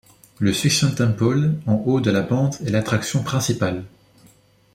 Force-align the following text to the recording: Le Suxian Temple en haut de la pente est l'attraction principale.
Le 0.39 0.51
Suxian 0.51 0.89
Temple 0.95 1.51
en 1.67 1.75
haut 1.85 2.01
de 2.01 2.09
la 2.09 2.23
pente 2.23 2.59
est 2.61 2.71
l'attraction 2.71 3.21
principale. 3.21 3.83